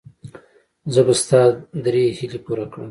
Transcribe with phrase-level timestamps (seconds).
[0.93, 1.41] زه به ستا
[1.85, 2.79] درې هیلې پوره کړم.